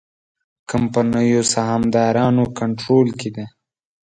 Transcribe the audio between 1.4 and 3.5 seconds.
سهامدارانو کنټرول کې ده.